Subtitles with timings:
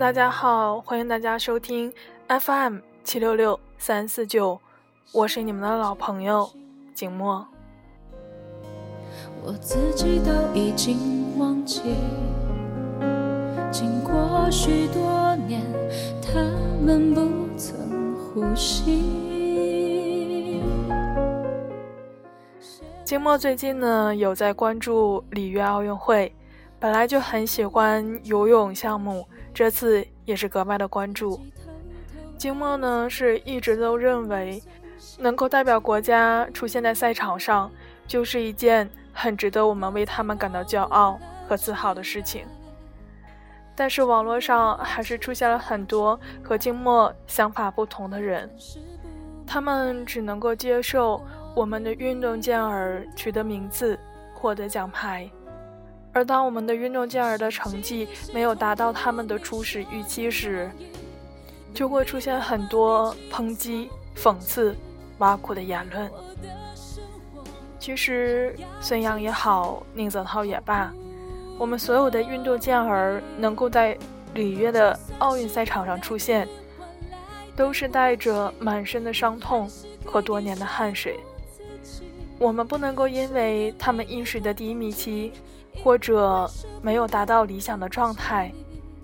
[0.00, 1.92] 大家好，欢迎大家收听
[2.26, 4.58] FM 七六六三四九，
[5.12, 6.48] 我是你们的老朋友
[6.94, 7.46] 景墨。
[9.44, 11.82] 我自己都已经忘记，
[13.70, 15.60] 经过许多年，
[16.22, 16.40] 他
[16.82, 17.20] 们不
[17.58, 19.02] 曾呼吸。
[23.04, 26.34] 景墨最近呢有在关注里约奥运会，
[26.78, 29.26] 本来就很喜欢游泳项目。
[29.52, 31.40] 这次也是格外的关注。
[32.38, 34.62] 金墨呢是一直都认为，
[35.18, 37.70] 能够代表国家出现在赛场上，
[38.06, 42.46] 就是一件很值得我们为他们感到骄傲和自豪的事情。
[43.76, 48.48] 但是网络上还是出现了很多和金墨想法不同的人，
[49.46, 51.22] 他们只能够接受
[51.54, 53.98] 我们的运动健儿取得名次、
[54.34, 55.30] 获得奖牌。
[56.12, 60.68] 而当我们的运动健儿的成绩没有达到他们的初始预期时，
[61.72, 64.76] 就会出现很多抨击、讽刺、
[65.18, 66.10] 挖苦的言论。
[67.78, 70.92] 其实，孙杨也好，宁泽涛也罢，
[71.56, 73.96] 我们所有的运动健儿能够在
[74.34, 76.48] 里约的奥运赛场上出现，
[77.54, 79.70] 都是带着满身的伤痛
[80.04, 81.20] 和多年的汗水。
[82.36, 85.32] 我们不能够因为他们一时的低迷期。
[85.82, 86.50] 或者
[86.82, 88.52] 没有达到理想的状态，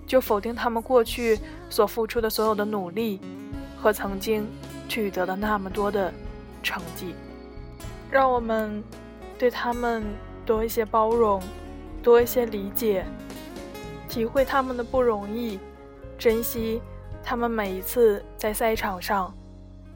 [0.05, 3.19] 就否定他们过去所付出的所有的努力
[3.77, 4.47] 和曾经
[4.87, 6.13] 取得的那么多的
[6.61, 7.15] 成绩。
[8.09, 8.83] 让我们
[9.37, 10.03] 对他们
[10.45, 11.41] 多一些包容，
[12.01, 13.05] 多一些理解，
[14.07, 15.59] 体会他们的不容易，
[16.17, 16.81] 珍惜
[17.23, 19.35] 他们每一次在赛场上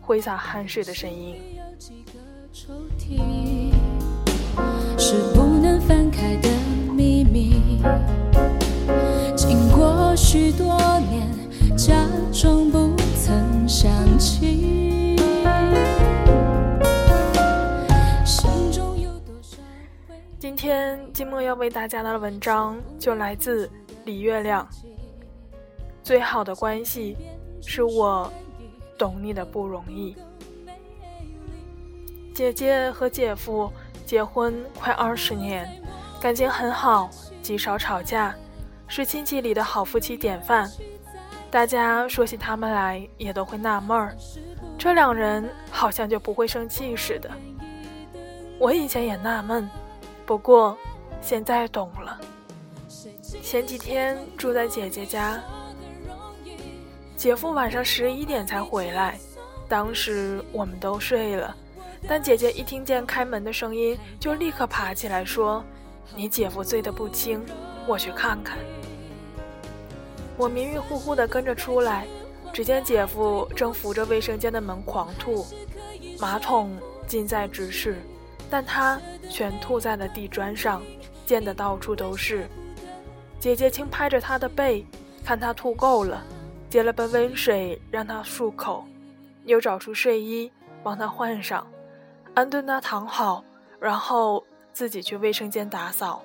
[0.02, 1.36] 挥洒汗水的身影。
[1.56, 2.20] 有几个
[2.52, 3.72] 抽屉
[9.36, 11.28] 经过许多年，
[11.76, 11.94] 假
[12.32, 15.16] 装不曾想起。
[18.24, 19.58] 心中有多少
[20.38, 23.70] 今天金墨要为大家的文章就来自
[24.06, 24.68] 李月亮。
[26.04, 27.18] 最好的关系
[27.62, 28.32] 是我
[28.98, 30.16] 懂你的不容易。
[32.34, 33.72] 姐姐和姐夫
[34.06, 35.68] 结婚快二十年。
[36.22, 37.10] 感情很好，
[37.52, 38.34] 极少吵架，
[38.88, 40.72] 是亲戚里的好夫妻典范。
[41.50, 44.16] 大家说起他们来，也都会纳闷儿，
[44.78, 47.30] 这两人好像就不会生气似的。
[48.58, 49.70] 我以前也纳闷，
[50.26, 50.78] 不过
[51.20, 52.18] 现在懂了。
[53.44, 55.38] 前几天住在姐姐家，
[57.18, 59.20] 姐夫晚上十一点才回来，
[59.68, 61.54] 当时我们都睡了，
[62.08, 65.62] 但姐姐一听见开门的声音，就立刻爬起来说。
[66.16, 67.42] 你姐夫醉得不轻，
[67.88, 68.58] 我去看看。
[70.38, 72.08] 我迷迷糊糊地跟着出来，
[72.52, 75.46] 只见姐夫正扶着卫生间的门狂吐，
[76.20, 76.76] 马桶
[77.08, 78.02] 近在咫尺，
[78.50, 80.82] 但他全吐在了地砖上，
[81.26, 82.48] 溅得到处都是。
[83.40, 84.86] 姐姐轻拍着他的背，
[85.24, 86.24] 看他吐够了，
[86.70, 88.84] 接了杯温水让他漱口，
[89.46, 90.52] 又找出睡衣
[90.84, 91.66] 帮他换上，
[92.34, 93.44] 安顿他躺好，
[93.80, 94.44] 然后。
[94.74, 96.24] 自己去卫生间打扫，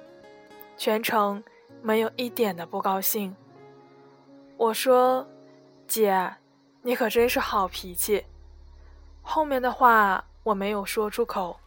[0.77, 1.43] 全程
[1.83, 3.35] 没有一点的不高兴。
[4.57, 5.27] 我说
[5.87, 6.37] ：“姐，
[6.83, 8.25] 你可真是好脾气。”
[9.23, 11.59] 后面的话我没有说出口。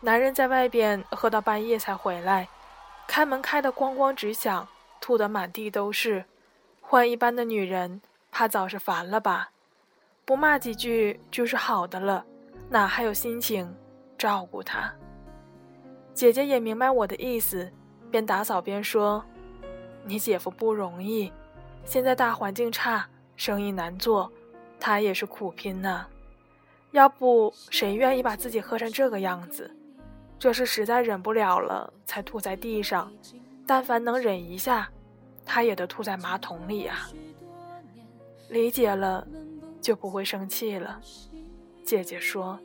[0.00, 2.48] 男人在外边喝到半夜才回来，
[3.06, 4.66] 开门开得咣咣直响，
[5.00, 6.24] 吐得满地都是。
[6.80, 8.00] 换一般的女人，
[8.30, 9.50] 怕早是烦了吧？
[10.24, 12.24] 不骂几句就是好的了，
[12.68, 13.74] 哪还有心情
[14.16, 14.92] 照顾他？
[16.14, 17.70] 姐姐也明白我的意思，
[18.10, 19.24] 边打扫边说
[20.04, 21.32] ：“你姐夫不容易，
[21.84, 24.30] 现在大环境差，生意难做，
[24.78, 26.06] 他也是苦拼呢。
[26.90, 29.74] 要不谁愿意把自己喝成这个样子？
[30.38, 33.10] 这是实在忍不了了才吐在地上，
[33.66, 34.90] 但凡能忍一下，
[35.46, 37.08] 他也得吐在马桶里啊。
[38.50, 39.26] 理解了，
[39.80, 41.00] 就不会生气了。”
[41.84, 42.60] 姐姐说。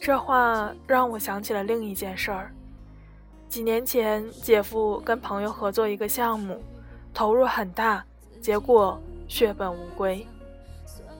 [0.00, 2.50] 这话让我想起了另一件事儿。
[3.48, 6.62] 几年前，姐夫跟朋友合作一个项目，
[7.14, 8.04] 投入很大，
[8.40, 10.26] 结果血本无归。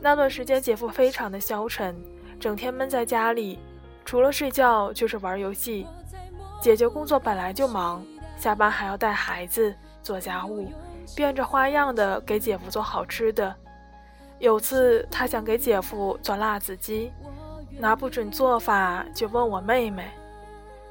[0.00, 1.96] 那段时间，姐夫非常的消沉，
[2.38, 3.58] 整天闷在家里，
[4.04, 5.86] 除了睡觉就是玩游戏。
[6.60, 8.04] 姐姐工作本来就忙，
[8.36, 10.70] 下班还要带孩子、做家务，
[11.16, 13.54] 变着花样的给姐夫做好吃的。
[14.38, 17.10] 有次，她想给姐夫做辣子鸡。
[17.78, 20.10] 拿不准做法，就问我妹妹，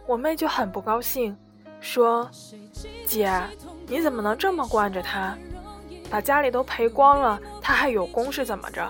[0.05, 1.35] 我妹就很不高兴，
[1.81, 2.29] 说
[3.05, 3.29] ：“姐，
[3.87, 5.37] 你怎么能这么惯着他？
[6.09, 8.89] 把家里都赔光了，他还有功是怎么着？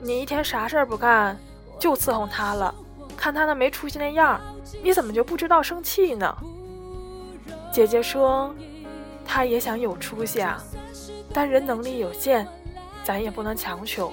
[0.00, 1.38] 你一天啥事儿不干，
[1.78, 2.74] 就伺候他了。
[3.16, 4.40] 看他那没出息那样，
[4.82, 6.36] 你怎么就不知道生气呢？
[7.72, 8.52] 姐姐说，
[9.24, 10.60] 他也想有出息啊，
[11.32, 12.46] 但人能力有限，
[13.04, 14.12] 咱也不能强求。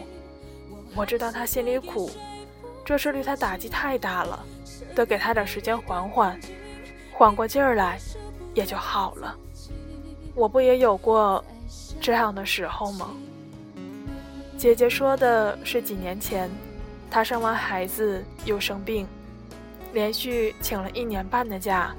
[0.95, 2.11] 我知道他心里苦，
[2.85, 4.45] 这事对他打击太大了，
[4.93, 6.39] 得给他点时间缓缓，
[7.11, 7.99] 缓过劲儿来，
[8.53, 9.35] 也就好了。
[10.35, 11.43] 我不也有过
[11.99, 13.09] 这样的时候吗？
[14.55, 16.49] 姐姐说的是几年前，
[17.09, 19.07] 她生完孩子又生病，
[19.91, 21.95] 连续请了一年半的假，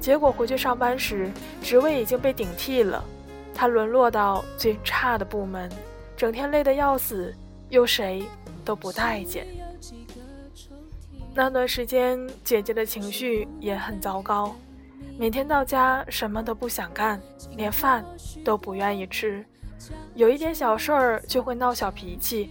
[0.00, 1.30] 结果回去上班时，
[1.62, 3.04] 职位已经被顶替了，
[3.54, 5.70] 她沦落到最差的部门，
[6.16, 7.34] 整天累得要死。
[7.68, 8.22] 又谁
[8.66, 9.46] 都不待见。
[11.34, 14.54] 那段时间，姐姐的情绪也很糟糕，
[15.18, 17.18] 每天到家什么都不想干，
[17.56, 18.04] 连饭
[18.44, 19.42] 都不愿意吃，
[20.14, 22.50] 有一点小事儿就会闹小脾气。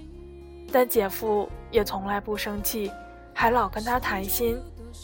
[0.72, 2.92] 但姐夫也从来不生气，
[3.36, 4.58] 还老跟她谈心、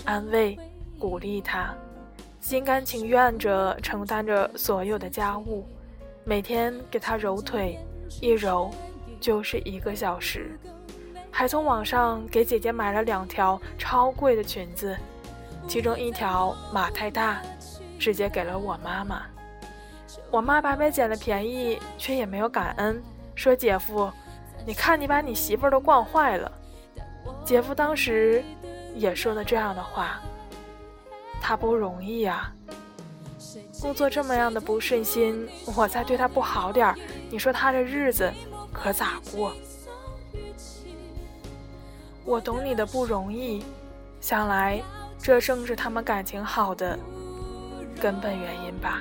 [0.05, 0.57] 安慰、
[0.97, 1.71] 鼓励她，
[2.39, 5.63] 心甘情愿着承担着所有的家务，
[6.23, 7.77] 每天给她揉腿，
[8.21, 8.71] 一揉。
[9.19, 10.59] 就是一个小时，
[11.31, 14.97] 还从网上给姐姐买了两条超贵的裙子，
[15.67, 17.41] 其中一条码太大，
[17.99, 19.21] 直接给了我妈妈。
[20.31, 23.01] 我妈白白捡了便宜，却也没有感恩，
[23.35, 24.11] 说：“姐夫，
[24.65, 26.51] 你看你把你媳妇都惯坏了。”
[27.45, 28.43] 姐夫当时
[28.95, 30.19] 也说了这样的话
[31.39, 32.51] ：“他不容易呀，
[33.79, 36.95] 工作这么样的不顺心，我再对他不好点儿，
[37.29, 38.31] 你说他这日子……”
[38.73, 39.53] 可咋过？
[42.27, 43.63] 我懂你的不容易，
[44.19, 44.81] 想来
[45.17, 46.99] 这正是他们感情好的
[48.01, 48.99] 根本原因吧。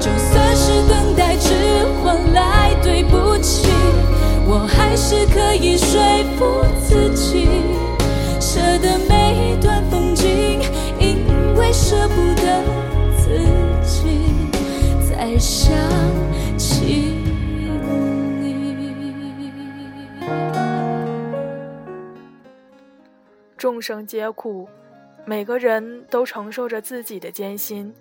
[0.00, 1.54] 就算是等待只
[2.02, 3.68] 换来对不起，
[4.48, 6.02] 我还是可以说
[6.36, 7.07] 服自己，
[23.58, 24.68] 众生皆苦，
[25.26, 27.92] 每个人都承受着自己的艰辛，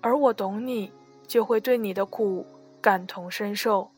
[0.00, 0.92] 而我懂你，
[1.28, 2.44] 就会对你的苦
[2.80, 3.88] 感同身受。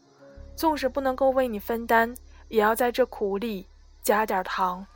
[0.54, 2.14] 纵使不能够为你分担，
[2.48, 3.66] 也要在这苦里
[4.02, 4.86] 加点糖，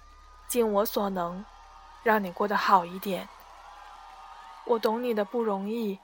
[0.47, 1.43] 尽我所能，
[2.05, 3.27] 让你过得好一点。
[4.67, 5.99] 我懂你的不容易，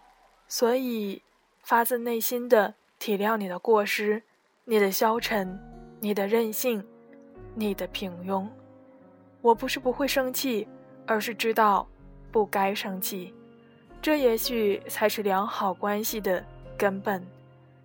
[0.49, 1.23] 所以
[1.63, 4.23] 发自内心的体谅你的过失、
[4.65, 5.61] 你的消沉、
[6.01, 6.83] 你的任性、
[7.55, 8.49] 你的平庸。
[9.43, 10.67] 我不是不会生气，
[11.07, 11.87] 而是知道
[12.31, 13.35] 不该生气，
[14.01, 16.43] 这也许才是良好关系的
[16.79, 17.23] 根本，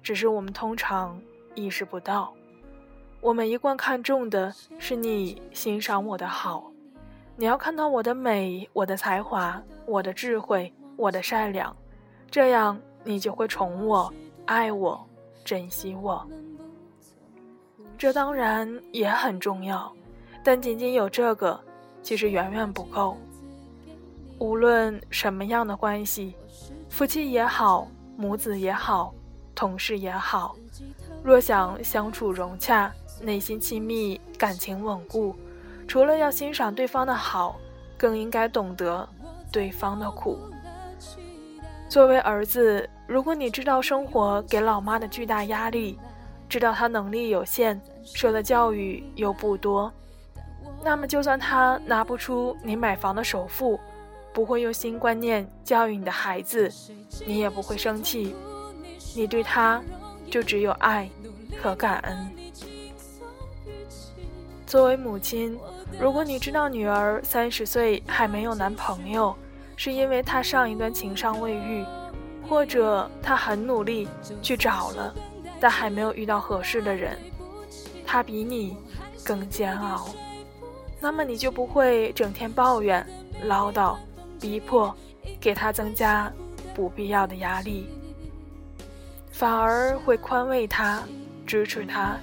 [0.04, 1.19] 只是我们通常
[1.56, 2.31] 意识不到。
[3.19, 6.71] 我们一贯看重的是你欣赏我的好，
[7.36, 11.75] 你要看到我的美、我的才华、我的智慧、我的善良，
[12.30, 14.13] 这样你就会宠我、
[14.45, 15.03] 爱我、
[15.44, 16.25] 珍惜我。
[17.98, 19.91] 这当然也很重要。
[20.44, 21.60] 但仅仅有这个，
[22.01, 23.17] 其实远远不够。
[24.39, 26.36] 无论什么样的关系，
[26.89, 29.13] 夫妻也好，母子也好，
[29.56, 30.56] 同事也好，
[31.24, 35.36] 若想相处融洽，内心亲密，感情稳固，
[35.88, 37.58] 除了要欣赏对方的好，
[37.98, 39.08] 更应该懂得
[39.51, 40.38] 对方的苦。
[41.89, 45.98] 作为儿子，如果你知道生活给老妈的巨大压力，
[46.48, 49.91] 知道她能力有限，受的教育又不多。
[50.84, 53.79] 那么，就算他拿不出你买房的首付，
[54.34, 56.72] 不会用新观念教育你的孩子，
[57.25, 58.36] 你也不会生气。
[59.15, 59.81] 你对他
[60.29, 61.10] 就只有爱
[61.62, 62.31] 和感恩。
[64.65, 65.57] 作为母亲，
[66.00, 69.36] 如果你知道女儿三十岁还没有男朋友，
[69.75, 71.86] 是因为她上一段情伤未愈，
[72.48, 74.07] 或者她很努力
[74.41, 75.13] 去找了，
[75.60, 77.17] 但还没有遇到合适的人，
[78.05, 78.77] 她比你
[79.24, 80.07] 更煎熬。
[81.00, 83.06] 那么你就不会整天抱怨、
[83.44, 83.96] 唠叨、
[84.39, 84.96] 逼迫，
[85.39, 86.32] 给他增加
[86.74, 87.88] 不必要的压力，
[89.32, 91.04] 反而会宽慰他、
[91.46, 92.18] 支持他，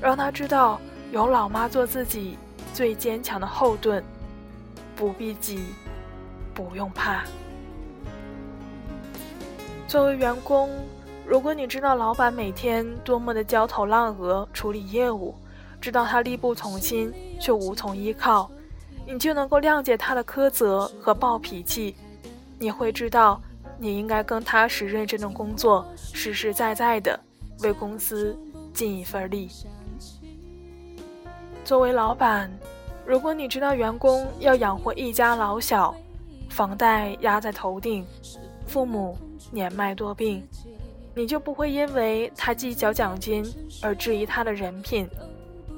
[0.00, 0.80] 让他知道
[1.12, 2.38] 有老妈做自己
[2.72, 4.02] 最坚强的后盾，
[4.96, 5.60] 不必急，
[6.54, 7.24] 不用怕。
[9.86, 10.70] 作为员工，
[11.26, 15.34] 如果你知道老板每天多么的焦头烂额处理业务，
[15.80, 18.50] 知道他力不从心，却无从依靠，
[19.06, 21.94] 你就能够谅解他的苛责和暴脾气。
[22.58, 23.40] 你会知道，
[23.78, 27.18] 你应该更踏实认真的工作，实实在在的
[27.60, 28.36] 为公司
[28.72, 29.50] 尽一份力。
[31.64, 32.50] 作为老板，
[33.06, 35.94] 如果你知道员工要养活一家老小，
[36.48, 38.06] 房贷压在头顶，
[38.66, 39.18] 父母
[39.50, 40.46] 年迈多病，
[41.14, 43.44] 你就不会因为他计较奖金
[43.82, 45.08] 而质疑他的人品，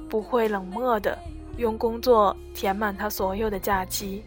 [0.09, 1.17] 不会冷漠的
[1.57, 4.23] 用工作填满他所有的假期，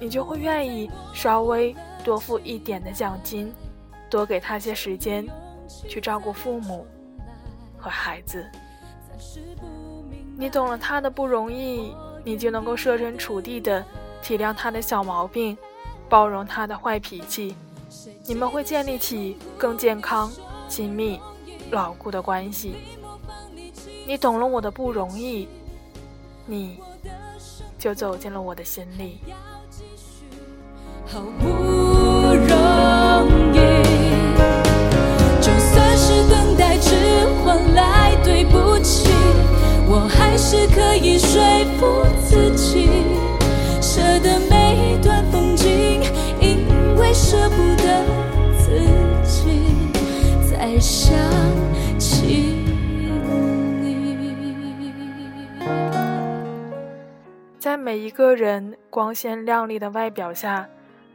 [0.00, 3.52] 你就会愿意稍微多付一点的奖金，
[4.10, 5.26] 多给他些时间
[5.86, 6.86] 去照顾父母
[7.78, 8.44] 和孩子。
[10.38, 11.94] 你懂了他的不容易，
[12.24, 13.84] 你就能够设身处地的
[14.22, 15.56] 体谅他的小毛病，
[16.08, 17.54] 包容他的坏脾气，
[18.26, 20.30] 你们会建立起更健康、
[20.68, 21.20] 亲密、
[21.70, 22.76] 牢固的关系。
[24.06, 25.48] 你懂了我的不容易，
[26.46, 26.78] 你
[27.78, 29.20] 就走进了我的心里。
[31.04, 32.48] 好不容
[33.52, 33.58] 易，
[35.40, 36.94] 就算是等待，只
[37.44, 39.08] 换来对不起。
[39.88, 41.40] 我还是可以说
[41.78, 42.88] 服自己，
[43.80, 46.02] 舍得每一段风景，
[46.40, 48.04] 因为舍不得
[48.58, 48.80] 自
[49.24, 49.62] 己
[50.50, 51.16] 再想
[57.86, 60.68] 每一个人光鲜亮丽的外表下，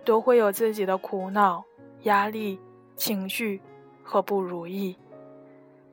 [0.05, 1.61] 都会有自己的苦恼、
[2.03, 2.57] 压力、
[2.95, 3.61] 情绪
[4.01, 4.97] 和不如意。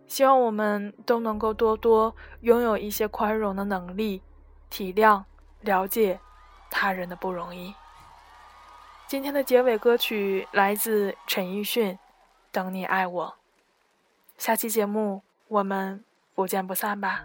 [0.06, 4.23] 希望我们都能够多多拥有一些宽容的能力，
[4.70, 5.25] 体谅、
[5.62, 6.20] 了解
[6.70, 7.75] 他人的不容易。
[9.08, 11.94] 今天的结尾歌曲来自陈奕迅，
[12.52, 13.26] 《等你爱我》。
[14.40, 16.04] 下期节目我们
[16.37, 17.25] 不见不散吧。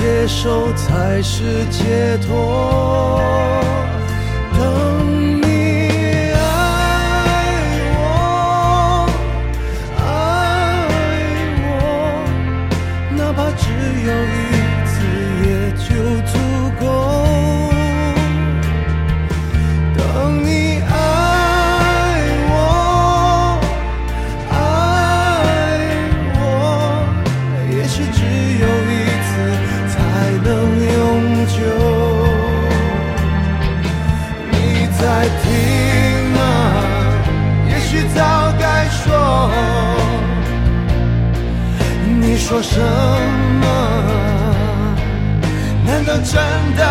[0.00, 2.89] 接受才是解脱？
[35.00, 35.04] 在
[35.42, 35.48] 听
[36.34, 36.38] 吗？
[37.68, 38.18] 也许早
[38.58, 39.00] 该说。
[42.20, 42.78] 你说什
[43.60, 43.64] 么？
[45.86, 46.34] 难道真
[46.76, 46.82] 的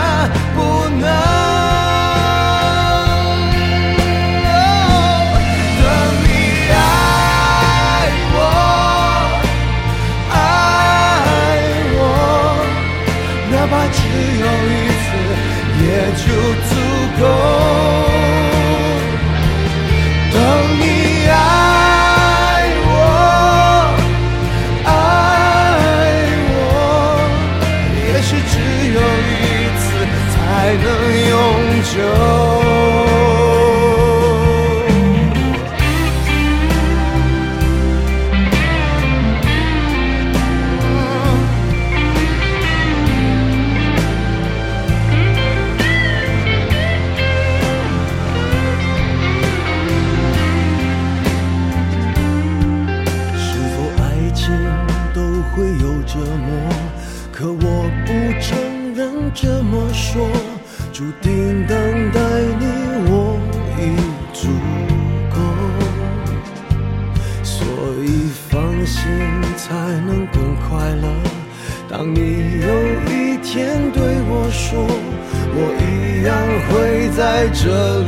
[0.55, 0.57] 不
[0.99, 1.07] 能？
[5.79, 5.85] 等
[6.23, 6.27] 你
[6.73, 6.75] 爱
[8.33, 8.37] 我，
[10.33, 10.35] 爱
[11.95, 12.01] 我，
[13.51, 13.97] 哪怕只
[14.41, 14.75] 有一
[15.05, 15.07] 次，
[15.85, 15.87] 也
[16.23, 16.25] 就
[17.17, 18.18] 足
[60.99, 61.77] 注定等
[62.11, 62.19] 待
[62.59, 62.65] 你
[63.07, 63.39] 我
[63.79, 63.95] 已
[64.33, 64.49] 足
[65.33, 65.39] 够，
[67.41, 67.63] 所
[68.03, 68.99] 以放心
[69.55, 69.73] 才
[70.05, 71.07] 能更快乐。
[71.87, 72.67] 当你有
[73.07, 74.85] 一天对我说，
[75.55, 76.35] 我一样
[76.67, 77.98] 会在这